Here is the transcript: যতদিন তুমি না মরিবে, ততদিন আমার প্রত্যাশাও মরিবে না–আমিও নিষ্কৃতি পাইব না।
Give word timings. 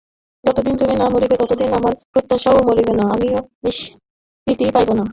যতদিন 0.43 0.75
তুমি 0.77 0.93
না 0.95 1.05
মরিবে, 1.09 1.35
ততদিন 1.37 1.69
আমার 1.73 1.93
প্রত্যাশাও 2.11 2.59
মরিবে 2.67 2.93
না–আমিও 2.93 3.39
নিষ্কৃতি 3.63 4.65
পাইব 4.75 4.89
না। 4.93 5.03